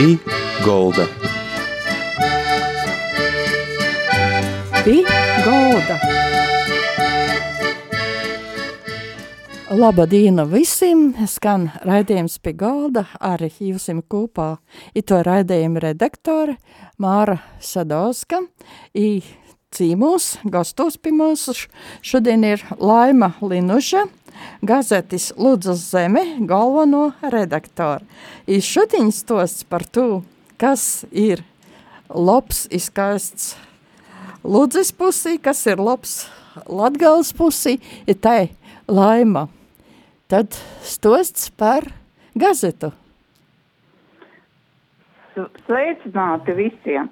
[0.00, 0.14] Pī
[0.64, 1.04] Golda.
[4.80, 4.94] Pī
[5.44, 5.96] Golda.
[9.76, 11.10] Laba diena visiem!
[11.28, 14.54] Skan raidījums pie galda ar jūsim kopā.
[14.96, 16.56] Ito raidījumu redaktore
[16.96, 18.40] Māra Sadovska.
[18.96, 19.20] I
[19.76, 21.58] cīmūs, gastos pie mūsu
[22.00, 24.06] šodien ir Laima Linuša,
[24.62, 28.04] gazetis Ludzas zeme galveno redaktoru.
[28.46, 30.22] I šodien stosts par to,
[30.60, 31.44] kas ir
[32.08, 33.56] labs, izskaists
[34.44, 36.24] Ludzas pusī, kas ir labs
[36.66, 38.50] Latgales pusī, ir tai
[38.88, 39.46] Laima.
[40.30, 41.86] Tad stosts par
[42.34, 42.92] gazetu.
[45.66, 47.08] Sveicināti visiem!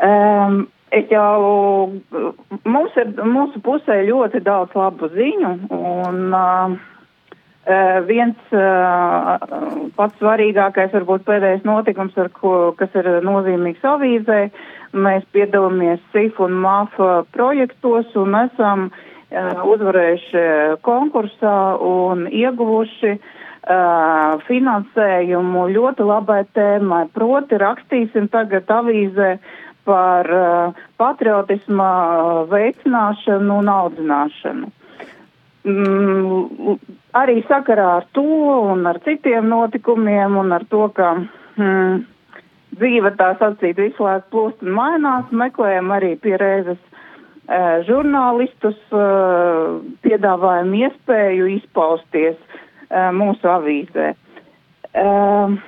[0.00, 0.62] Um,
[1.10, 1.90] jau,
[2.64, 6.76] mums ir mūsu pusē ļoti daudz labu ziņu, un uh,
[8.08, 9.36] viens uh,
[9.96, 14.40] pats svarīgākais, varbūt pēdējais notikums, ko, kas ir nozīmīgs avīzē,
[14.96, 16.96] mēs piedalāmies SIF un MAF
[17.36, 20.46] projektos un esam uh, uzvarējuši
[20.86, 27.06] konkursā un ieguvuši uh, finansējumu ļoti labai tēmai.
[27.12, 29.36] Proti rakstīsim tagad avīzē
[29.88, 31.88] par uh, patriotisma
[32.52, 34.68] veicināšanu un audzināšanu.
[35.68, 36.76] Mm,
[37.18, 38.24] arī sakarā ar to
[38.72, 41.14] un ar citiem notikumiem un ar to, ka
[41.58, 42.04] mm,
[42.78, 49.80] dzīve tā sacīt visu laiku plūst un mainās, meklējam arī pie reizes uh, žurnālistus, uh,
[50.06, 54.12] piedāvājam iespēju izpausties uh, mūsu avīzē.
[54.98, 55.58] Uh,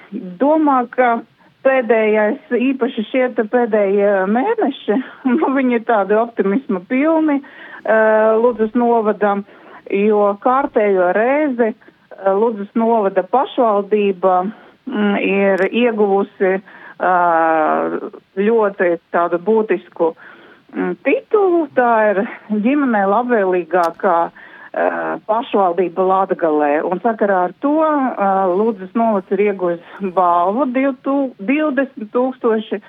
[0.40, 1.18] domā, ka
[1.64, 4.98] pēdējais, īpaši šie pēdējie mēneši,
[5.30, 9.44] nu, viņi ir tādi optimisma pilni uh, Ludzas novadam,
[9.90, 17.96] jo kārtējo reizi uh, Ludzas novada pašvaldība mm, ir ieguvusi uh,
[18.40, 26.82] ļoti tādu būtisku mm, titulu, tā ir ģimenei labvēlīgākā Uh, pašvaldība Latgalē.
[26.86, 29.82] Un sakarā ar to uh, Lūdzes novads ir ieguvis
[30.14, 32.80] balvu 20 tūkstoši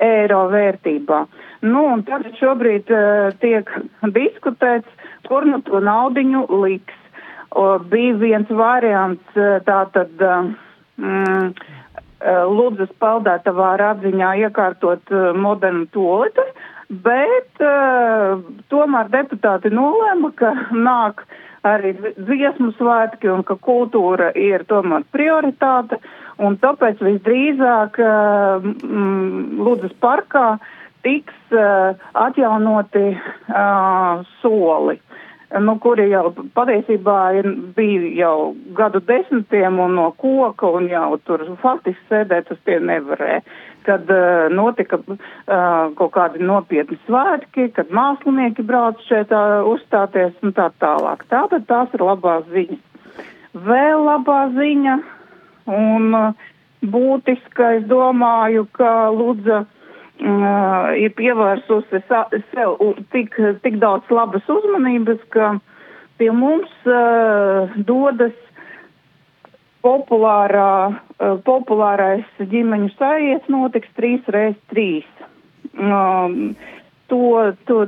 [0.00, 1.24] eiro vērtībā.
[1.62, 3.68] Nu, un tagad šobrīd uh, tiek
[4.12, 4.88] diskutēts,
[5.28, 6.96] kur nu to naudiņu liks.
[7.50, 10.12] O, bija viens variants, tātad.
[11.00, 11.54] Mm,
[12.20, 15.08] Lūdzes peldētavā atziņā iekārtot
[15.40, 16.44] modernu toleti,
[16.90, 18.40] bet uh,
[18.72, 21.22] tomēr deputāti nolēma, ka nāk
[21.66, 26.00] arī dziesmu svētki un ka kultūra ir tomēr prioritāte,
[26.40, 30.58] un tāpēc visdrīzāk uh, mm, Lūdzes parkā
[31.04, 31.94] tiks uh,
[32.26, 34.98] atjaunoti uh, soli
[35.58, 38.34] nu, kuri jau patiesībā ir, bija jau
[38.76, 43.42] gadu desmitiem un no koka un jau tur faktiski sēdēt uz tiem nevarēja.
[43.86, 45.16] Kad uh, notika uh,
[45.96, 51.24] kaut kādi nopietni svētki, kad mākslinieki brauc šeit uh, uzstāties un tā tālāk.
[51.32, 52.82] Tātad tās ir labās ziņas.
[53.66, 54.96] Vēl labā ziņa
[55.70, 56.50] un uh,
[56.82, 62.02] būtiska, es domāju, ka Lūdza uh, ir pievērsusi
[62.52, 62.76] sev
[63.14, 65.54] tik, tik daudz labas uzmanības, ka
[66.20, 68.36] pie mums uh, dodas
[69.84, 71.00] populārā,
[71.46, 75.08] populārais ģimeņu sajiets notiks trīs reiz trīs.
[75.78, 76.56] Um,
[77.08, 77.86] to, to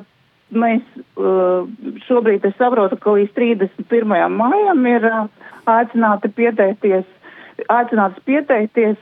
[0.53, 0.83] mēs
[1.17, 1.69] uh,
[2.07, 4.13] šobrīd es saprotu, ka līdz 31.
[4.37, 5.25] maijam ir uh,
[5.71, 7.09] aicināti pieteikties,
[7.73, 9.01] aicināts pieteikties.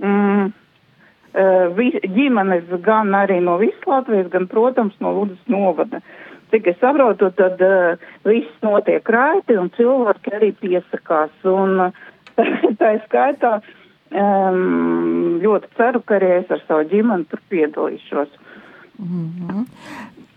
[0.00, 6.02] Mm, uh, vi, ģimenes gan arī no visas Latvijas, gan, protams, no Ludas novada.
[6.52, 11.32] Cik es saprotu, tad uh, viss notiek raiti un cilvēki arī piesakās.
[11.50, 12.04] Un uh,
[12.80, 13.52] tā ir skaitā
[14.10, 18.28] um, ļoti ceru, ka arī es ar savu ģimeni tur piedalīšos.
[18.98, 19.64] Mm -hmm.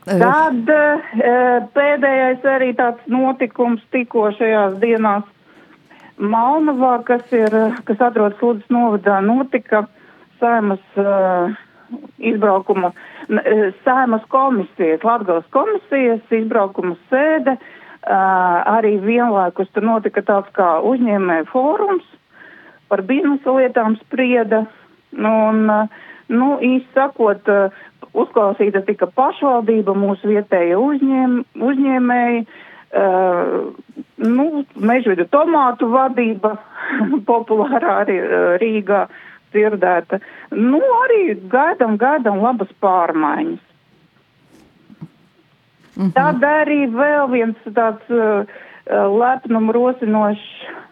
[0.10, 5.24] Tad uh, pēdējais arī tāds notikums tikko šajās dienās
[6.20, 7.54] Malnavā, kas ir,
[7.86, 9.88] kas atrodas Lūdzes novadā, notika
[10.40, 11.52] saimas uh,
[12.18, 12.92] izbraukuma,
[13.30, 21.44] uh, saimas komisijas, Latgales komisijas izbraukuma sēde, uh, arī vienlaikus tur notika tāds kā uzņēmē
[21.52, 22.06] fórums
[22.90, 24.64] par biznesa lietām sprieda,
[25.14, 26.00] un, uh,
[26.30, 27.52] nu, īsti sakot,
[28.18, 32.48] uzklausīta tika pašvaldība, mūsu vietēja uzņēm, uzņēmēji,
[32.90, 33.70] Uh,
[34.18, 36.56] nu, mežvidu tomātu vadība,
[37.30, 39.04] populārā arī uh, Rīgā,
[39.54, 40.18] dzirdēta.
[40.58, 43.62] Nu, arī gaidām, gaidām labas pārmaiņas.
[46.00, 46.14] Mm -hmm.
[46.14, 48.46] Tad arī vēl viens tāds uh,
[49.22, 50.46] lepnumu rosinošs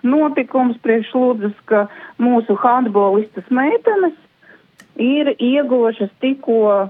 [0.03, 1.87] notikums priekš lūdzas, ka
[2.19, 4.13] mūsu handbolistas meitenes
[4.95, 6.89] ir ieguvušas tikko uh,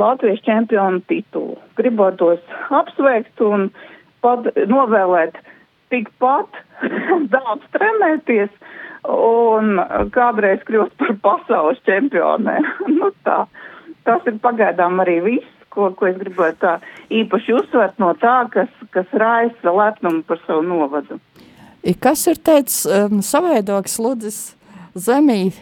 [0.00, 1.58] Latvijas čempionu titulu.
[1.76, 2.40] Gribotos
[2.70, 3.70] apsveikt un
[4.20, 5.36] pat novēlēt
[5.92, 6.48] tikpat
[7.34, 8.50] daudz trenēties
[9.14, 9.76] un
[10.16, 12.64] kādreiz kļūt par pasaules čempioniem.
[12.98, 13.44] nu tā,
[14.08, 16.74] tas ir pagaidām arī viss ko, ko es gribētu tā
[17.12, 21.18] īpaši uzsvert no tā, kas, kas raisa lepnumu par savu novadu.
[22.00, 24.38] Kas ir teicis um, savaidoks Ludzis
[24.96, 25.52] zemī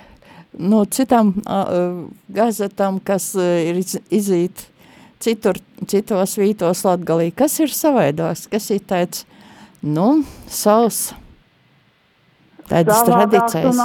[0.53, 4.69] no citām uh, gazetām, kas uh, ir izīt
[5.23, 7.33] citur, citos vītos Latgalī?
[7.35, 8.47] Kas ir savaidoks?
[8.53, 9.27] Kas ir teicis,
[9.83, 11.09] nu, savs
[12.71, 13.83] tādas tradīcijas?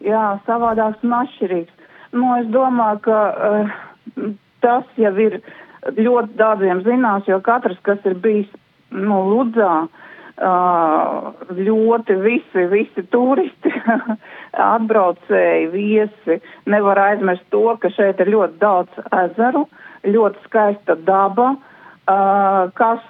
[0.00, 1.88] Jā, savādāks un atšķirīgs.
[2.16, 4.30] Nu, es domāju, ka uh,
[4.64, 5.40] tas jau ir
[5.86, 8.50] ļoti daudziem zinās, jo katrs, kas ir bijis,
[8.90, 9.86] nu, Ludzā,
[10.40, 13.72] ļoti visi, visi turisti,
[14.74, 16.38] atbraucēji, viesi,
[16.70, 19.66] nevar aizmirst to, ka šeit ir ļoti daudz ezeru,
[20.08, 21.54] ļoti skaista daba,
[22.74, 23.02] kas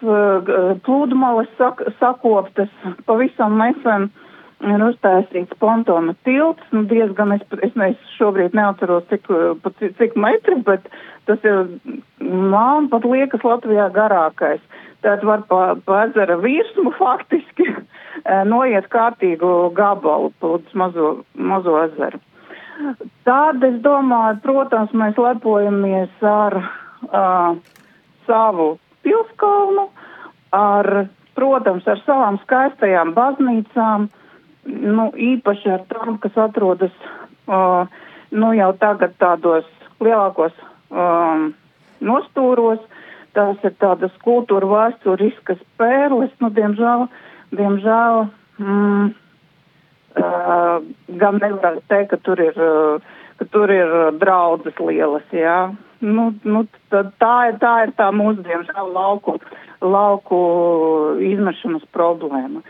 [0.84, 2.72] plūdmalas sak sakoptas
[3.06, 4.10] pavisam nesen
[4.60, 9.30] ir uztaisīts pontona tilts, nu diezgan, es, es, es šobrīd neatceros, cik,
[9.78, 10.88] cik, cik metri, bet
[11.28, 11.70] tas ir,
[12.20, 14.62] man pat liekas Latvijā garākais.
[15.00, 17.70] Tātad var pa, pa ezera virsmu faktiski
[18.48, 22.20] noiet kārtīgu gabalu plūdus mazo, mazo ezeru.
[23.28, 27.56] Tad, es domāju, protams, mēs lepojamies ar uh,
[28.28, 28.70] savu
[29.04, 29.88] pilskalnu,
[30.56, 30.88] ar,
[31.36, 34.08] protams, ar savām skaistajām baznīcām,
[34.66, 36.94] nu, īpaši ar tām, kas atrodas
[37.48, 37.86] uh,
[38.30, 39.68] nu, jau tagad tādos
[40.02, 40.54] lielākos
[40.90, 41.50] um,
[42.04, 42.82] nostūros.
[43.36, 47.04] Tās ir tādas kultūra vēsturiskas pērles, nu, diemžēl,
[47.54, 48.24] diemžēl,
[48.58, 49.12] mm,
[50.18, 50.80] uh,
[51.20, 55.60] gan nevar teikt, ka tur ir, uh, ka tur ir draudzes lielas, jā.
[56.02, 59.36] Nu, nu, tā, tā, ir, tā ir tā mūsu, diemžēl, lauku,
[59.84, 60.42] lauku
[61.22, 62.64] izmešanas problēma.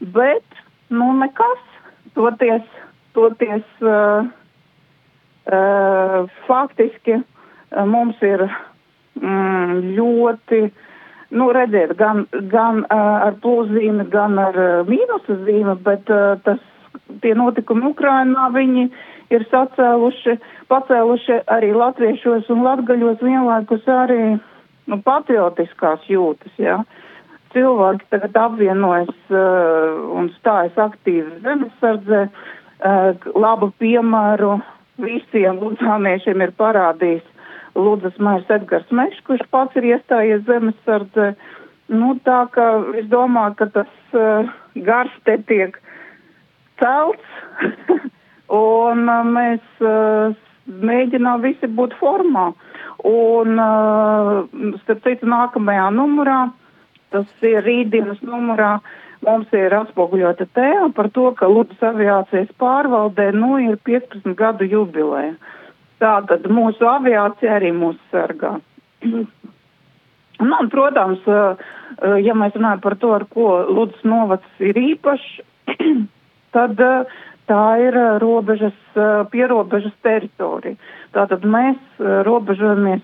[0.00, 0.46] Bet
[0.88, 1.64] Nu, nekas.
[2.14, 2.62] Toties,
[3.12, 4.24] toties uh,
[5.52, 8.46] uh, faktiski uh, mums ir
[9.20, 10.62] mm, ļoti,
[11.36, 16.64] nu, redziet, gan, gan uh, ar plūzīmi, gan ar uh, mīnusu zīmi, bet uh, tas,
[17.22, 18.88] tie notikumi Ukrainā, viņi
[19.36, 20.38] ir sacēluši,
[20.72, 24.22] pacēluši arī latviešos un latgaļos vienlaikus arī
[24.88, 26.80] nu, patriotiskās jūtas, jā.
[26.80, 27.07] Ja?
[27.54, 32.26] Cilvēki tagad apvienojas uh, un stājas aktīvi zemesardzē.
[32.78, 34.58] Uh, labu piemēru
[35.02, 37.24] visiem ludzāniešiem ir parādījis
[37.78, 41.32] Lūdzas Mājas Edgars Mešs, kurš pats ir iestājies zemesardzē.
[41.94, 42.66] Nu, tā ka
[43.00, 44.50] es domāju, ka tas uh,
[44.86, 45.78] gars te tiek
[46.82, 47.34] celts
[48.60, 50.34] un uh, mēs uh,
[50.68, 52.50] mēģinām visi būt formā.
[53.08, 56.56] Un, uh, starp citu, nākamajā numurā uh,
[57.14, 58.78] Tas ir rītdienas numurā.
[59.26, 65.32] Mums ir atspoguļota tēma par to, ka Lūdzu aviācijas pārvaldē nu ir 15 gadu jubileja.
[65.98, 68.58] Tātad mūsu aviācija arī mūs sargā.
[70.38, 71.24] Nu, un, protams,
[72.22, 75.40] ja mēs runājam par to, ar ko Lūdzu novads ir īpašs,
[76.54, 76.78] tad
[77.50, 78.76] tā ir robežas,
[79.32, 80.78] pierobežas teritorija.
[81.16, 83.02] Tātad mēs robežojamies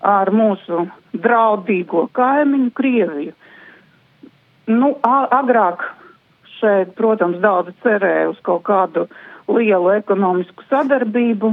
[0.00, 3.34] ar mūsu draudīgo kaimiņu Krieviju.
[4.70, 5.82] Nu, agrāk
[6.60, 9.06] šeit, protams, daudz cerēja uz kaut kādu
[9.50, 11.52] lielu ekonomisku sadarbību,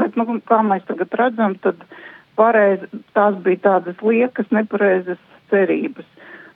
[0.00, 1.80] bet, nu, kā mēs tagad redzam, tad
[2.36, 2.82] pareiz,
[3.16, 5.20] tās bija tādas liekas, nepareizas
[5.52, 6.08] cerības.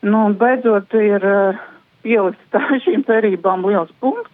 [0.04, 1.62] Nu, un beidzot ir uh,
[2.04, 4.30] pielikts tā šīm cerībām liels punkts.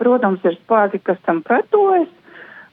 [0.00, 2.08] Protams, ir spēki, kas tam pretojas,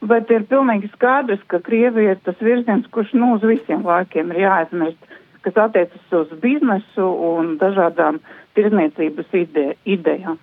[0.02, 4.44] bet ir pilnīgi skaidrs, ka Krievija ir tas virziens, kurš nu uz visiem laikiem ir
[4.46, 8.20] jāaizmirst, kas attiecas uz biznesu un dažādām
[8.58, 10.38] tirzniecības ide idejām.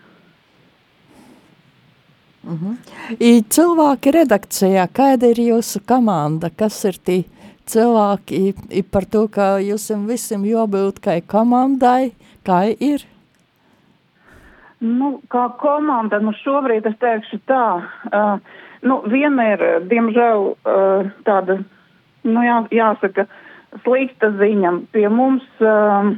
[2.44, 2.76] Mm -hmm.
[3.20, 7.24] I cilvēki redakcijā, kāda ir jūsu komanda, kas ir tie
[7.66, 12.12] cilvēki, i, par to, ka jūs visam jābūt kā komandai,
[12.46, 13.06] kā ir?
[14.80, 17.82] Nu, kā komanda, nu šobrīd es teikšu tā,
[18.12, 18.38] uh,
[18.84, 21.58] Nu, viena ir, diemžēl, uh, tāda,
[22.28, 23.26] nu, jā, jāsaka,
[23.84, 24.74] slikta ziņa.
[24.92, 26.12] Pie mums uh,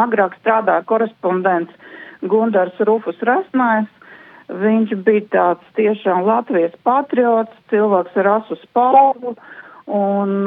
[0.00, 1.74] agrāk strādāja korespondents
[2.24, 3.90] Gundars Rufus Rasnājs.
[4.48, 9.32] Viņš bija tāds tiešām Latvijas patriots, cilvēks ar asu spalvu
[9.88, 10.44] un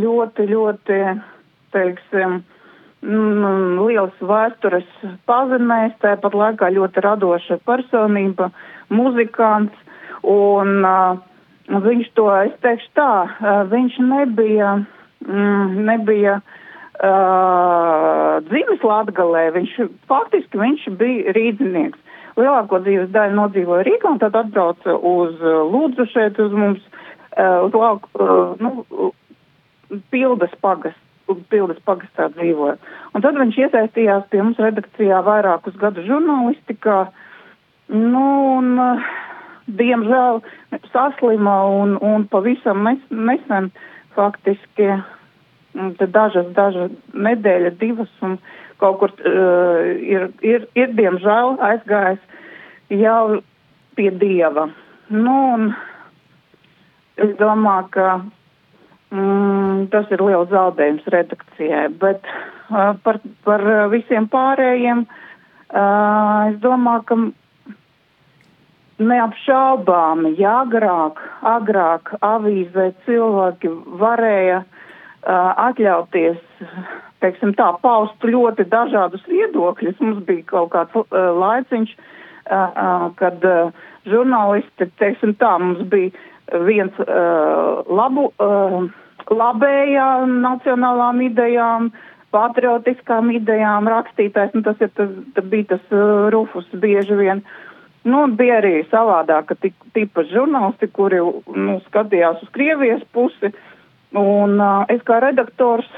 [0.00, 0.98] ļoti, ļoti,
[1.72, 2.42] teiksim,
[3.04, 4.88] mm, liels vēstures
[5.28, 8.50] pazemēs, tāpat laikā ļoti radoša personība,
[8.92, 9.83] muzikants,
[10.30, 11.16] un uh,
[11.84, 13.34] viņš to, es teikšu tā, uh,
[13.70, 14.68] viņš nebija,
[15.26, 16.44] mm, nebija uh,
[18.48, 19.72] dzimis Latgalē, viņš
[20.10, 22.00] faktiski viņš bija rīdzinieks.
[22.34, 26.82] Lielāko dzīves daļu nodzīvoja Rīgā un tad atbrauca uz Lūdzu šeit uz mums,
[27.36, 28.68] uh, uz lauku, uh, nu,
[30.10, 30.96] pildas pagas
[31.50, 32.76] pildas pagastā dzīvoja.
[33.14, 36.98] Un tad viņš iesaistījās pie mums redakcijā vairākus gadus žurnālistikā.
[37.92, 38.24] Nu,
[38.58, 38.74] un,
[39.66, 40.42] diemžēl
[40.92, 43.70] saslima un, un pavisam nesen
[44.14, 44.90] faktiski
[45.74, 48.38] dažas, dažas nedēļas, divas un
[48.82, 52.22] kaut kur uh, ir, ir, ir diemžēl aizgājis
[52.92, 53.40] jau
[53.96, 54.68] pie dieva.
[55.08, 55.68] Nu, un
[57.20, 58.08] es domāju, ka
[59.14, 67.04] Mm, tas ir liels zaudējums redakcijai, bet uh, par, par visiem pārējiem uh, es domāju,
[67.06, 67.18] ka
[69.02, 73.70] neapšaubāmi, ja agrāk, agrāk avīzē cilvēki
[74.00, 76.40] varēja uh, atļauties,
[77.24, 80.00] teiksim tā, paust ļoti dažādus viedokļus.
[80.00, 81.06] Mums bija kaut kāds uh,
[81.40, 86.12] laiciņš, uh, uh, kad uh, žurnālisti, teiksim tā, mums bija
[86.66, 88.30] viens uh, labu.
[88.38, 88.92] Uh,
[89.30, 91.90] labējām nacionālām idejām,
[92.34, 97.44] patriotiskām idejām rakstītājs, nu tas ir tas, tas bija tas uh, Rufus bieži vien.
[98.04, 101.22] Nu, bija arī savādāk, ka tipa žurnālisti, kuri,
[101.56, 103.52] nu, skatījās uz Krievijas pusi,
[104.14, 105.88] un uh, es kā redaktors,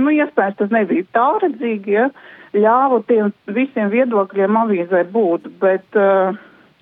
[0.00, 2.08] nu, iespējams, tas nebija tālredzīgi, ja,
[2.56, 6.32] ļāvu tiem visiem viedokļiem avīzē būt, bet uh,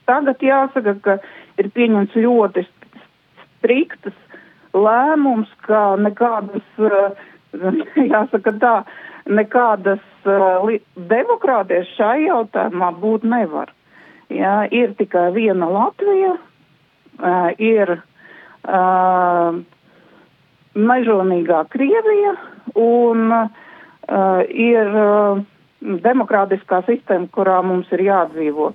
[0.09, 1.19] tagad jāsaka, ka
[1.59, 2.65] ir pieņemts ļoti
[3.59, 4.17] striktas
[4.75, 7.25] lēmums, ka nekādas, eh,
[8.15, 8.75] jāsaka tā,
[9.27, 10.79] nekādas eh,
[11.11, 13.73] demokrātijas šai jautājumā būt nevar.
[14.29, 19.61] Jā, ir tikai viena Latvija, eh, ir uh,
[20.77, 22.35] mežonīgā Krievija
[22.77, 23.49] un uh,
[24.53, 25.41] ir uh,
[25.81, 28.73] demokrātiskā sistēma, kurā mums ir jādzīvo.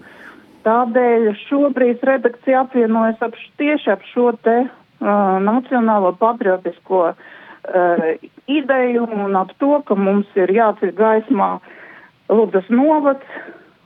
[0.65, 4.73] Tādēļ šobrīd redakcija apvienojas ap, tieši ap šo te uh,
[5.43, 8.07] nacionālo patriotisko uh,
[8.47, 11.53] ideju un ap to, ka mums ir jāceļ gaismā
[12.33, 13.27] Lūdas novads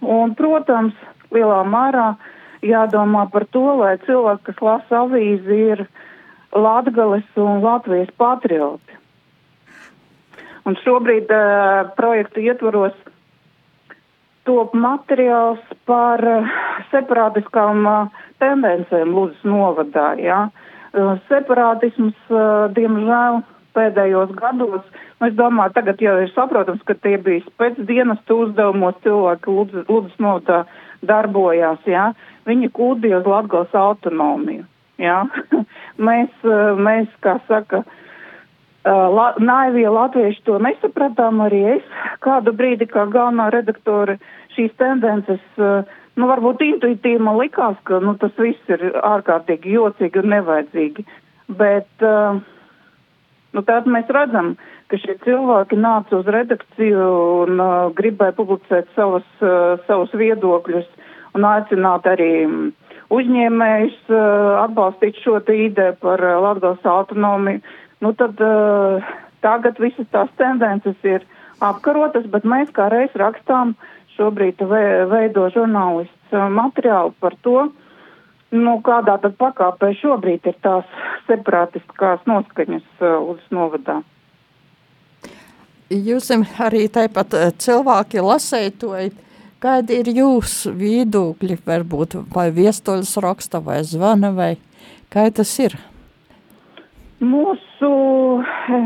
[0.05, 0.93] un, protams,
[1.35, 2.11] lielā mērā
[2.65, 5.85] jādomā par to, lai cilvēki, kas lasa avīzi, ir
[6.55, 8.95] Latgales un Latvijas patrioti.
[10.67, 12.95] Un šobrīd uh, projektu ietvaros
[14.47, 16.55] top materiāls par uh,
[16.91, 20.09] separātiskām uh, tendencēm Lūdas novadā.
[20.19, 20.47] Ja?
[20.91, 23.43] Uh, separātisms, uh, diemžēl,
[23.77, 24.83] pēdējos gados,
[25.19, 30.23] nu, es domāju, tagad jau ir saprotams, ka tie bija pēc dienestu uzdevumos cilvēki Lūdzu
[30.23, 30.63] novotā
[31.05, 32.11] darbojās, jā,
[32.49, 34.65] viņi kūdīja uz Latgals autonomiju,
[35.01, 35.21] jā.
[36.09, 37.83] mēs, uh, mēs, kā saka,
[38.87, 41.87] la, naivie latvieši to nesapratām, arī es
[42.23, 44.17] kādu brīdi kā galvenā redaktore
[44.55, 45.83] šīs tendences uh,
[46.17, 51.05] nu, varbūt intuitīvi man likās, ka nu, tas viss ir ārkārtīgi jocīgi un nevajadzīgi.
[51.59, 52.39] Bet uh,
[53.55, 54.55] nu, tad mēs redzam,
[54.91, 57.07] ka šie cilvēki nāca uz redakciju
[57.43, 60.87] un uh, gribēja publicēt savas, uh, savus viedokļus
[61.35, 62.31] un aicināt arī
[63.13, 64.19] uzņēmējus uh,
[64.63, 67.63] atbalstīt šo ideju par uh, Latgales autonomiju.
[68.03, 69.11] Nu, tad uh,
[69.45, 71.25] tagad visas tās tendences ir
[71.63, 73.75] apkarotas, bet mēs kā reiz rakstām
[74.17, 74.61] šobrīd
[75.11, 77.69] veido žurnālists uh, materiālu par to,
[78.55, 84.01] nu, kādā tad pakāpē šobrīd ir tās separātiskās noskaņas uh, uz novadā.
[85.93, 89.13] Jūs arī tāpat uh, cilvēki lasētoji,
[89.63, 94.51] kādi ir jūsu viedokļi, varbūt vai viestoļas raksta vai zvana vai
[95.13, 95.77] kā tas ir?
[97.23, 97.89] Mūsu,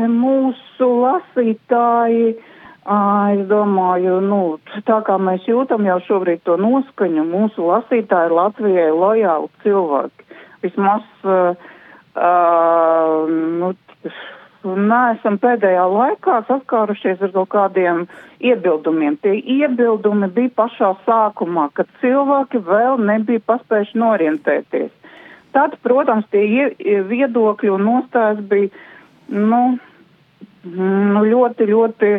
[0.08, 2.32] mūsu lasītāji
[2.82, 9.46] Es domāju, nu, tā kā mēs jūtam jau šobrīd to noskaņu, mūsu lasītāji Latvijai lojāli
[9.62, 10.26] cilvēki.
[10.64, 11.54] Vismaz, uh,
[12.18, 13.70] uh, nu,
[14.64, 18.04] neesam pēdējā laikā saskārušies ar kaut kādiem
[18.40, 19.16] iebildumiem.
[19.22, 24.92] Tie iebildumi bija pašā sākumā, kad cilvēki vēl nebija paspējuši norientēties.
[25.52, 26.70] Tad, protams, tie
[27.08, 28.70] viedokļi un nostājas bija,
[29.28, 29.62] nu,
[30.64, 32.14] nu ļoti, ļoti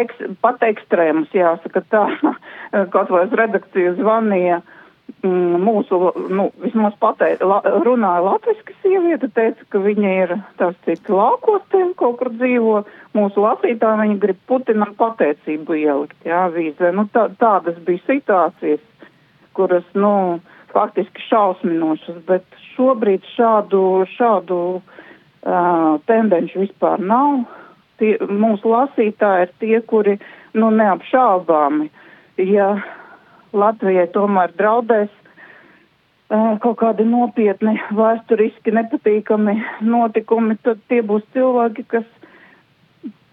[0.00, 2.08] eks, pat ekstrēmus, jāsaka tā,
[2.94, 4.77] kaut vai uz redakciju zvanīja mm,
[5.22, 5.98] mūsu,
[6.30, 11.80] nu, vismaz pateica, la, runāja latviski sieviete, teica, ka viņa ir tās cik laukos te
[11.98, 12.82] kaut kur dzīvo,
[13.18, 16.92] mūsu lasītāji viņa grib Putinam pateicību ielikt, jā, vīzē.
[16.94, 18.84] Nu, tā, tādas bija situācijas,
[19.58, 20.38] kuras, nu,
[20.72, 22.44] faktiski šausminošas, bet
[22.76, 23.82] šobrīd šādu,
[24.14, 27.42] šādu uh, tendenci vispār nav.
[27.98, 30.18] Tie, mūsu lasītāji ir tie, kuri,
[30.54, 31.88] nu, neapšaubāmi,
[32.46, 32.76] ja
[33.58, 42.08] Latvijai tomēr draudēs uh, kaut kādi nopietni vēsturiski nepatīkami notikumi, tad tie būs cilvēki, kas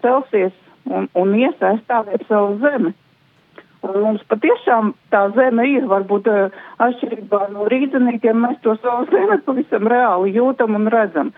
[0.04, 0.54] celsies
[0.88, 2.94] un, un iesaistāsies savu zemi.
[3.86, 9.38] Un mums patiešām tā zeme ir, varbūt uh, atšķirībā no rīdzenīkiem, mēs to savu zemi
[9.46, 11.34] pavisam reāli jūtam un redzam.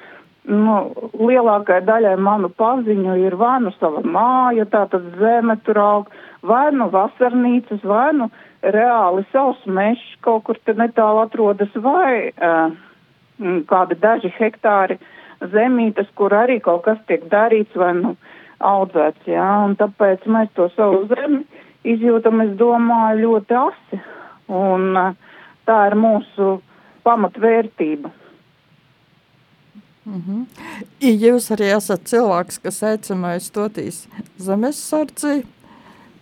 [0.48, 0.78] Nu,
[1.20, 6.86] lielākai daļai manu paziņu ir vai nu sava māja, tātad zeme tur aug, vai nu
[6.88, 12.74] vasarnīcas, vai nu uh, reāli savs mežs kaut kur te netālu atrodas vai uh,
[13.70, 14.98] kādi daži hektāri
[15.52, 18.16] zemītes, kur arī kaut kas tiek darīts vai nu
[18.58, 21.44] audzēts, jā, un tāpēc mēs to savu zemi
[21.86, 24.00] izjūtam, es domāju, ļoti asi,
[24.50, 25.12] un uh,
[25.68, 26.56] tā ir mūsu
[27.06, 28.10] pamatvērtība.
[30.08, 30.46] Mm -hmm.
[31.00, 35.44] Jūs arī esat cilvēks, kas aicināja stotīs zemesardzi,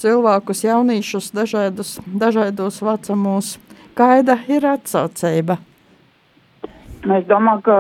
[0.03, 3.57] cilvēkus, jauniešus, dažādus, dažādos vecumos.
[3.97, 5.59] Kāda ir atsaucība?
[7.07, 7.77] Es domāju, ka,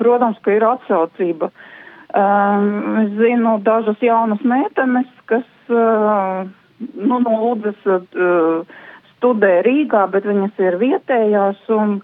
[0.00, 1.50] protams, ka ir atsaucība.
[2.12, 2.66] Um,
[3.02, 6.42] es zinu dažas jaunas meitenes, kas uh,
[6.96, 8.80] nu, no Lūdzes uh,
[9.14, 12.00] studē Rīgā, bet viņas ir vietējās un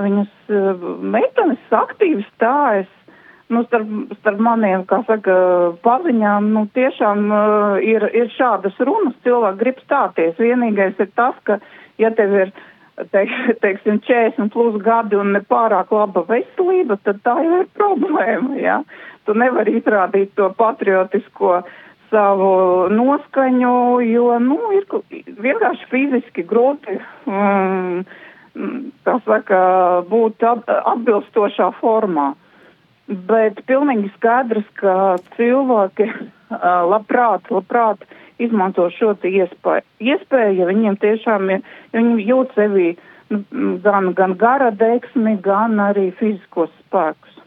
[0.00, 0.86] viņas uh,
[1.16, 2.88] meitenes aktīvi stājas
[3.50, 3.90] nu, starp,
[4.20, 5.34] starp maniem, kā saka,
[5.84, 10.38] paziņām, nu, tiešām uh, ir, ir šādas runas, cilvēki grib stāties.
[10.38, 11.58] Vienīgais ir tas, ka,
[12.00, 12.54] ja tev ir,
[13.10, 18.80] teik, teiksim, 40 plus gadi un nepārāk laba veselība, tad tā jau ir problēma, jā.
[19.28, 21.60] Tu nevari izrādīt to patriotisko
[22.10, 23.74] savu noskaņu,
[24.08, 24.86] jo, nu, ir
[25.42, 26.96] vienkārši fiziski grūti,
[27.30, 28.00] um,
[29.06, 29.60] tā saka,
[30.10, 32.32] būt atbilstošā formā.
[33.10, 36.28] Bet pilnīgi skaidrs, ka cilvēki uh,
[36.90, 38.04] labprāt, labprāt
[38.40, 39.86] izmanto šo iespēju.
[40.00, 42.92] Iespēju, ja viņiem tiešām ir, ja viņi jūt sevi
[43.30, 47.38] nu, gan, gan gara deksmi, gan arī fiziskos spēkus.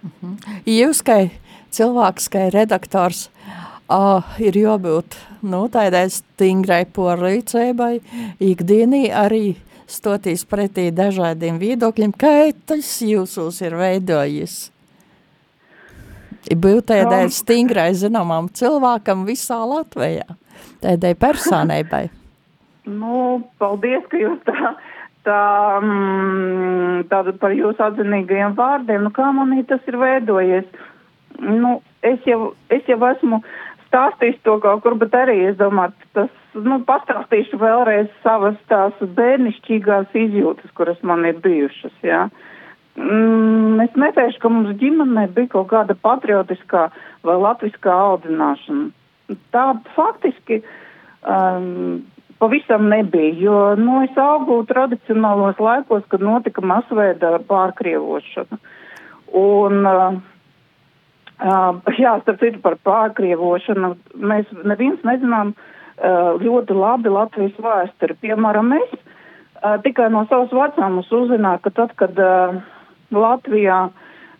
[0.00, 0.36] Uh mhm.
[0.64, 1.28] Jūs, kā
[1.76, 3.28] cilvēks, kā redaktors,
[3.90, 7.94] uh, ir jābūt nu, tādai stingrai porlīcībai,
[8.40, 9.56] ikdienī arī
[9.90, 14.70] stoties pretī dažādiem viedokļiem, kā tas jūsos ir veidojis?
[16.50, 17.34] Būt tādai um.
[17.34, 20.38] stingrai zināmam cilvēkam visā Latvijā,
[20.82, 22.08] tādai personībai.
[22.90, 24.70] Nu, paldies, ka jūs tā,
[25.28, 25.40] tā,
[25.84, 29.04] mm, tāda par jūsu atzinīgajiem vārdiem.
[29.04, 30.64] Nu, kā manī tas ir veidojies?
[31.44, 33.42] Nu, es jau, es jau esmu
[33.90, 40.14] stāstījis to kaut kur, bet arī, es domāju, tas nu, pastāstīšu vēlreiz savas tās bērnišķīgās
[40.24, 42.28] izjūtas, kuras man ir bijušas, jā.
[43.00, 46.88] Mm, es neteikšu, ka mums ģimenē bija kaut kāda patriotiskā
[47.26, 48.90] vai latviskā audzināšana.
[49.54, 50.58] Tā faktiski
[51.22, 52.00] um,
[52.42, 58.58] pavisam nebija, jo, nu, es augu tradicionālos laikos, kad notika masveida pārkrievošana.
[59.38, 60.18] Un, uh,
[61.40, 68.16] uh, jā, starp citu par pārkrievošanu, mēs neviens nezinām, uh, ļoti labi Latvijas vēsturi.
[68.20, 72.60] Piemēram, es eh, tikai no savas vecāmas uzzināju, ka tad, kad eh,
[73.12, 73.90] Latvijā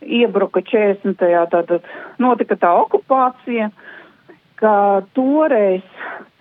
[0.01, 1.21] iebruka 40.
[1.53, 1.85] tātad
[2.19, 3.71] notika tā okupācija,
[4.61, 5.85] ka toreiz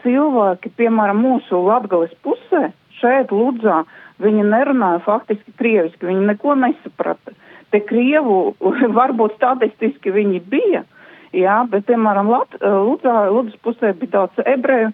[0.03, 2.69] cilvēki, piemēram, mūsu Latgales pusē,
[2.99, 3.83] šeit Ludzā,
[4.23, 7.35] viņi nerunāja faktiski krieviski, viņi neko nesaprata.
[7.73, 8.55] Te Krievu
[8.99, 10.85] varbūt statistiski viņi bija,
[11.35, 14.91] jā, bet, piemēram, Lat, Ludzā, Ludzas pusē bija daudz ebreju,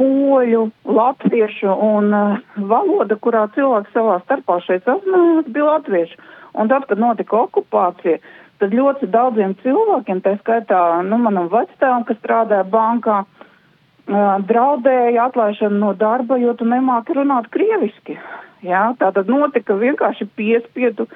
[0.00, 2.36] poļu, latviešu un uh,
[2.70, 6.22] valoda, kurā cilvēki savā starpā šeit sazinājās, bija latviešu.
[6.60, 8.16] Un tad, kad notika okupācija,
[8.62, 15.82] tad ļoti daudziem cilvēkiem, tā skaitā, nu, manam vecstāvam, kas strādāja bankā, uh, draudēja atlaišana
[15.82, 18.16] no darba, jo tu nemāki runāt krieviski.
[18.64, 21.06] Jā, tā tad notika vienkārši piespiedu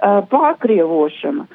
[0.00, 1.46] pārkrievošana.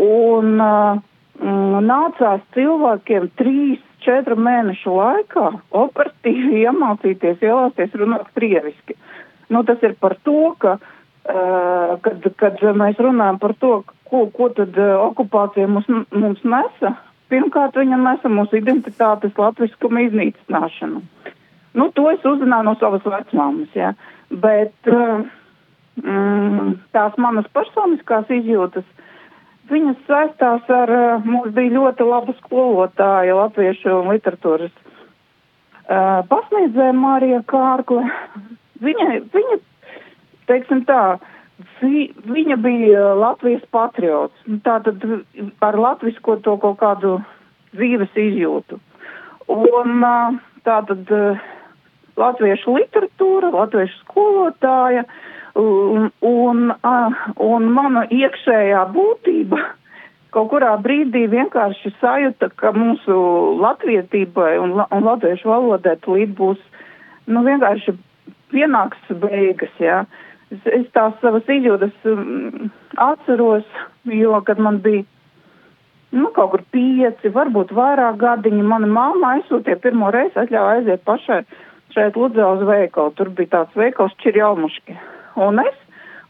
[0.00, 1.00] Un uh,
[1.40, 8.96] nācās cilvēkiem trīs četru mēnešu laikā operatīvi iemācīties ielāsties runāt krieviski.
[9.50, 10.76] Nu, tas ir par to, ka,
[11.26, 13.72] kad, kad mēs runājam par to,
[14.06, 16.94] ko, ko tad okupācija mums, mums nesa,
[17.30, 21.02] pirmkārt viņa nesa mūsu identitātes latviskuma iznīcināšanu.
[21.74, 23.92] Nu, to es uzzināju no savas vecmāmas, jā.
[24.30, 25.26] Bet uh,
[25.98, 28.86] mm, tās manas personiskās izjūtas,
[29.70, 38.06] viņas saistās ar, uh, mums bija ļoti laba skolotāja latviešu literatūras uh, pasniedzēja Marija Kārkle.
[38.80, 39.56] Viņa, viņa,
[40.48, 41.18] teiksim tā,
[41.82, 44.32] vi, viņa bija Latvijas patriots.
[44.64, 45.04] Tātad
[45.60, 47.18] ar latvisko to kaut kādu
[47.74, 48.78] dzīves izjūtu.
[49.52, 50.00] Un
[50.64, 51.12] tātad
[52.20, 55.04] latviešu literatūra, latviešu skolotāja
[55.58, 56.64] un, un,
[57.50, 59.60] un mana iekšējā būtība
[60.34, 63.14] kaut kurā brīdī vienkārši sajūta, ka mūsu
[63.60, 66.60] latvietībai un, un latviešu valodai tūlīt būs,
[67.30, 67.96] nu, vienkārši
[68.54, 70.04] pienāks beigas, jā.
[70.50, 73.66] Es, es tās savas izjūtas um, atceros,
[74.10, 75.04] jo, kad man bija,
[76.14, 81.44] nu, kaut kur pieci, varbūt vairāk gadiņi, mana mamma aizsūtīja pirmo reizi, atļauja aiziet pašai
[81.94, 83.14] šeit Ludzā uz veikalu.
[83.18, 84.98] Tur bija tāds veikals Čirjaumuški.
[85.36, 85.76] Un es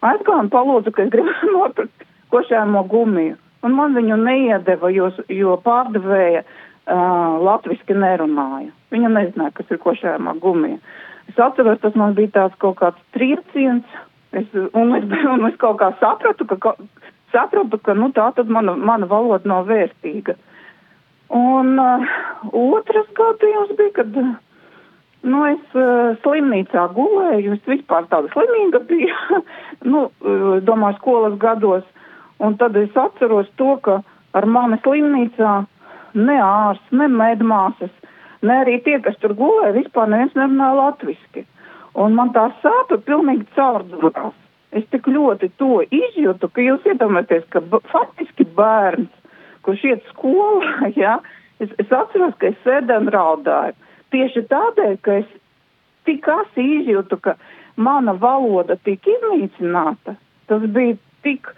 [0.05, 5.57] aizgāju un palūdzu, ka es gribu nopirkt košēmo gumiju un man viņu neiedeva, jo, jo
[5.65, 8.71] pārdevēja uh, latviski nerunāja.
[8.95, 10.81] Viņa nezināja, kas ir košējumā gumija.
[11.31, 13.87] Es atceros, tas man bija tāds kaut kāds trieciens,
[14.33, 16.75] es, un, es, un es kaut kā sapratu, ka,
[17.35, 20.39] sapratu, ka nu, tā tad mana, mana valoda nav vērtīga.
[21.37, 22.15] Un uh,
[22.51, 24.17] otrs gadījums bija, kad
[25.27, 29.41] nu, es uh, slimnīcā gulēju, es vispār tāda slimīga biju,
[29.93, 31.85] nu, uh, domāju, skolas gados.
[32.41, 34.01] Un tad es atceros to, ka
[34.33, 35.55] ar mani slimnīcā
[36.17, 37.93] ne ārsts, ne medmāsas,
[38.43, 41.45] ne arī tie, kas tur gulēja, vispār neviens nerunāja latviski.
[42.01, 44.37] Un man tā sāpe pilnīgi caurdurās.
[44.71, 49.11] Es tik ļoti to izjūtu, ka jūs iedomājaties, ka faktiski bērns,
[49.67, 51.19] kurš iet skolā, ja,
[51.59, 53.90] es, es atceros, ka es sēdēju un raudāju.
[54.11, 55.29] Tieši tādēļ, ka es
[56.09, 57.37] tik asi izjūtu, ka
[57.81, 60.17] mana valoda tika iznīcināta,
[60.51, 61.53] tas bija tik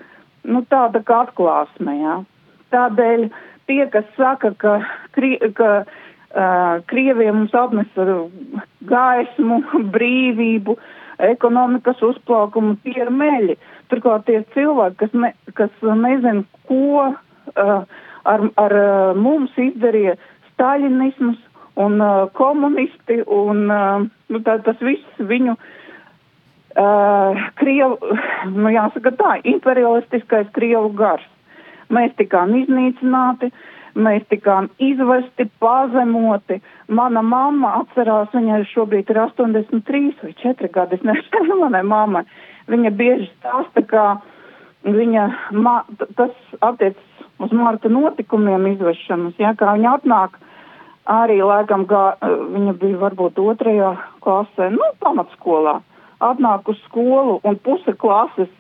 [0.45, 1.97] nu, tāda kā atklāsme.
[2.03, 2.17] Jā.
[2.75, 3.29] Tādēļ
[3.71, 4.75] tie, kas saka, ka,
[5.17, 8.07] kri, ka uh, Krievija mums atnesa
[8.91, 9.63] gaismu,
[9.97, 10.77] brīvību,
[11.23, 13.59] ekonomikas uzplaukumu, tie ir meļi.
[13.93, 17.83] Turklāt tie cilvēki, kas, ne, kas nezin, ko uh,
[18.25, 20.17] ar, ar uh, mums izdarīja
[20.53, 21.41] staļinisms
[21.81, 25.71] un uh, komunisti, un uh, nu, tā, tas viss viņu uh,
[26.73, 27.99] Uh, Krievu,
[28.63, 31.25] nu jāsaka tā, imperialistiskais Krievu gars.
[31.93, 33.51] Mēs tikām iznīcināti,
[33.93, 36.63] mēs tikām izvesti, pazemoti.
[36.89, 42.25] Mana mamma atcerās, viņai šobrīd ir 83 vai 4 gadi, es nezinu, manai mammai.
[42.73, 44.07] Viņa bieži stāsta, ka
[44.89, 45.83] viņa, ma,
[46.17, 46.33] tas
[46.65, 46.97] attiec
[47.43, 50.41] uz Marta notikumiem izvešanas, ja, kā viņa atnāk
[51.11, 55.81] arī laikam, gā, viņa bija varbūt otrajā klasē, nu, pamatskolā
[56.23, 58.51] atnāk uz skolu un puse klases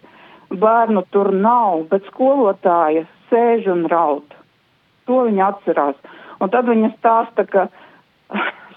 [0.50, 4.34] bērnu tur nav, bet skolotāja sēž un raud.
[5.06, 5.96] To viņa atcerās.
[6.42, 7.68] Un tad viņa stāsta, ka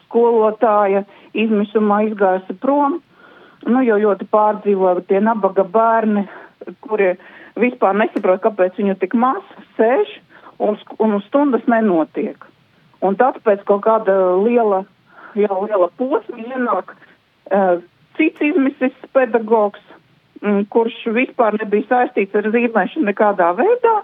[0.06, 3.00] skolotāja izmisumā izgājusi prom,
[3.66, 6.28] nu, jo ļoti pārdzīvoja tie nabaga bērni,
[6.86, 7.16] kuri
[7.60, 9.44] vispār nesaprot, kāpēc viņu tik maz
[9.80, 10.20] sēž
[10.60, 12.38] un, un stundas nenotiek.
[13.06, 14.84] Un tad pēc kaut kāda liela,
[15.38, 17.82] jau liela posma ienāk uh,
[18.18, 19.82] cits izmisis pedagogs,
[20.42, 23.98] mm, kurš vispār nebija saistīts ar zīmēšanu nekādā veidā.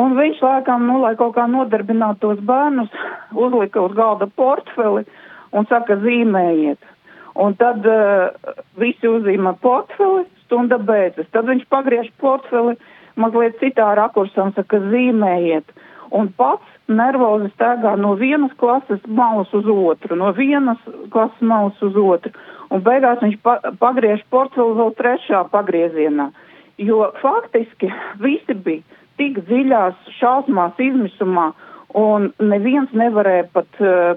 [0.00, 2.94] Un viņš lēkām, nu, lai kaut kā nodarbinātu tos bērnus,
[3.34, 5.04] uzlika uz galda portfeli
[5.52, 6.80] un saka, zīmējiet.
[7.40, 11.28] Un tad uh, visi uzzīmē portfeli, stunda beidzas.
[11.34, 12.78] Tad viņš pagriež portfeli
[13.20, 15.74] mazliet citā rakursā un saka, zīmējiet.
[16.10, 20.80] Un pats nervozi staigā no vienas klases malas uz otru, no vienas
[21.14, 22.34] klases malas uz otru
[22.70, 26.30] un beigās viņš pa, pagriež portfeli vēl trešā pagriezienā.
[26.80, 27.90] Jo faktiski
[28.22, 31.50] visi bija tik dziļās šausmās, izmisumā,
[31.98, 34.14] un neviens nevarēja pat uh,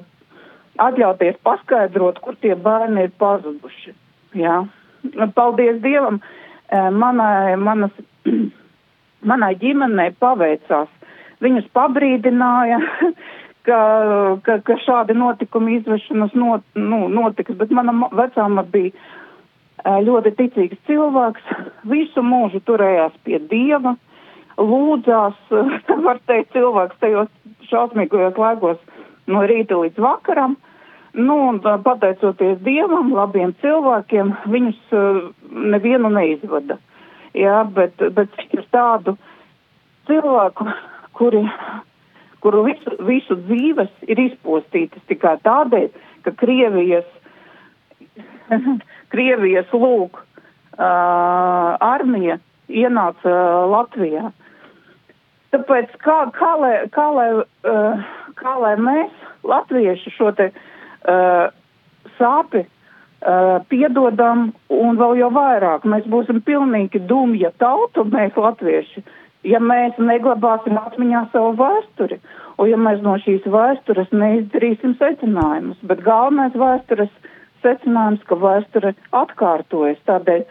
[0.80, 3.96] atļauties paskaidrot, kur tie bērni ir pazuduši.
[4.40, 4.62] Jā.
[5.36, 7.92] Paldies Dievam, uh, manai, manas,
[9.30, 10.88] manai ģimenei paveicās.
[11.42, 12.80] Viņus pabrīdināja,
[13.68, 13.80] ka,
[14.46, 18.94] ka, ka šādi notikumi izvešanas not, nu, notiks, bet mana vecāma bija
[19.84, 21.44] ļoti ticīgs cilvēks,
[21.90, 23.96] visu mūžu turējās pie Dieva,
[24.58, 25.40] lūdzās,
[26.08, 27.32] var teikt, cilvēks tajos
[27.70, 28.80] šausmīgajos laikos
[29.28, 30.58] no rīta līdz vakaram.
[31.14, 34.80] Nu, un pateicoties Dievam, labiem cilvēkiem, viņus
[35.52, 36.80] nevienu neizvada.
[37.38, 38.34] Jā, bet, bet
[38.74, 39.14] tādu
[40.10, 40.66] cilvēku,
[41.18, 41.44] kuri
[42.44, 45.88] kuru visu, visu dzīves ir izpostītas tikai tādēļ,
[46.26, 47.08] ka Krievijas,
[49.14, 50.84] Krievijas lūk uh,
[51.80, 54.34] armija ienāca uh, Latvijā.
[55.54, 61.48] Tāpēc kā, kā, lai, kā, lai, uh, kā lai mēs, latvieši, šo te uh,
[62.18, 69.06] sāpi uh, piedodam un vēl jau vairāk, mēs būsim pilnīgi dumja tauta, mēs latvieši,
[69.48, 72.20] ja mēs neglabāsim atmiņā savu vēsturi.
[72.62, 77.12] Un ja mēs no šīs vēstures neizdarīsim secinājumus, bet galvenais vēstures
[77.64, 80.00] secinājums, ka vēsture atkārtojas.
[80.10, 80.44] Tādēļ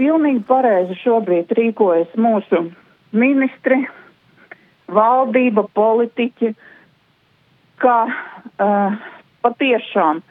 [0.00, 2.68] pilnīgi pareizi šobrīd rīkojas mūsu
[3.12, 3.82] ministri,
[4.90, 6.52] valdība, politiķi,
[7.80, 8.96] kā uh,
[9.44, 10.22] patiešām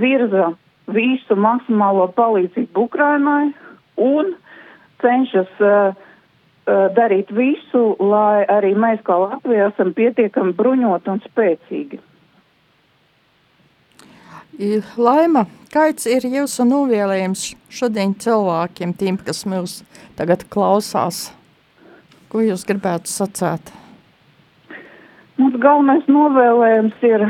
[0.00, 0.52] virza
[0.92, 3.52] visu maksimālo palīdzību Ukrainai
[4.02, 4.32] un
[5.02, 5.94] cenšas uh,
[6.66, 12.00] darīt visu, lai arī mēs kā Latvija esam pietiekami bruņoti un spēcīgi.
[15.00, 19.80] Laima, kāds ir jūsu novēlējums šodien cilvēkiem, tiem, kas mūs
[20.18, 21.30] tagad klausās?
[22.28, 23.72] Ko jūs gribētu sacēt?
[25.40, 27.24] Mums galvenais novēlējums ir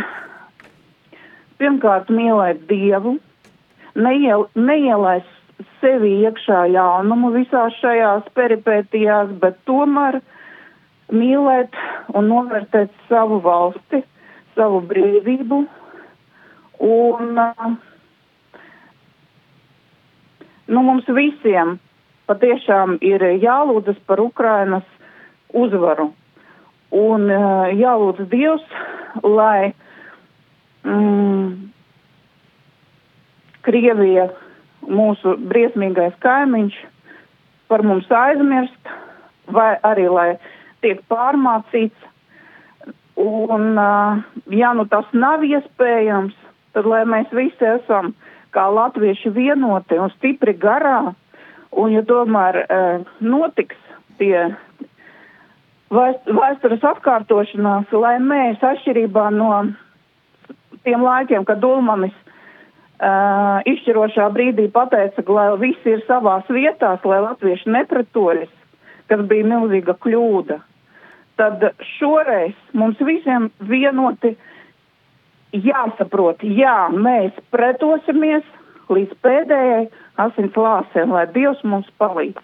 [1.63, 3.17] pirmkārt mīlēt Dievu,
[3.95, 5.42] neiel, neielaist
[5.81, 10.21] sevi iekšā jaunumu visās šajās peripētijās, bet tomēr
[11.13, 11.77] mīlēt
[12.15, 14.03] un novērtēt savu valsti,
[14.57, 15.65] savu brīvību
[16.83, 17.37] Un
[20.67, 21.77] nu, mums visiem
[22.27, 24.89] patiešām ir jālūdzas par Ukrainas
[25.55, 26.09] uzvaru.
[26.91, 27.31] Un
[27.79, 28.67] jālūdz Dievs,
[29.23, 29.71] lai
[30.83, 31.71] mm,
[33.63, 34.27] Krievija,
[34.89, 36.77] mūsu briesmīgais kaimiņš,
[37.71, 38.91] par mums aizmirst,
[39.53, 40.29] vai arī lai
[40.85, 42.09] tiek pārmācīts.
[43.23, 43.77] Un,
[44.51, 46.35] ja nu tas nav iespējams,
[46.73, 48.15] tad lai mēs visi esam
[48.53, 51.13] kā latvieši vienoti un stipri garā,
[51.73, 52.65] un ja tomēr
[53.21, 53.79] notiks
[54.21, 54.49] tie
[55.93, 59.53] vēstures atkārtošanās, lai mēs atšķirībā no
[60.87, 62.17] tiem laikiem, kad Dulmanis
[63.03, 68.53] uh, izšķirošā brīdī pateica, lai visi ir savās vietās, lai latvieši nepretojas,
[69.11, 70.61] kas bija milzīga kļūda,
[71.41, 74.37] tad šoreiz mums visiem vienoti
[75.53, 78.47] jāsaprot, jā, mēs pretosimies
[78.93, 79.85] līdz pēdējai
[80.23, 82.41] asins lāsē, lai Dievs mums palīdz.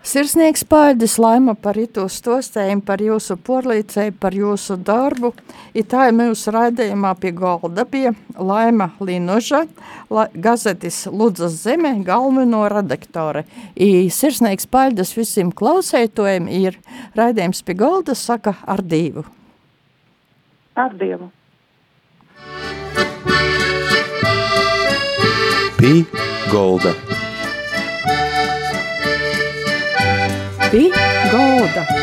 [0.00, 5.34] Sirsnieks paldies, Laima, par itu stostējumu, par jūsu porlīcēju, par jūsu darbu.
[5.76, 9.66] I tā ir mūsu raidījumā pie galda pie Laima Linuža,
[10.08, 13.44] la, gazetis Ludzas zeme, galveno redaktore.
[13.76, 16.80] I sirsnieks paldies visiem klausētojiem, ir
[17.18, 19.28] raidījums pie galda, saka ar Dievu.
[20.80, 21.28] Ar Dievu.
[25.76, 26.06] Pī
[26.48, 26.96] Golda.
[30.70, 30.88] Pī
[31.32, 31.99] Golda.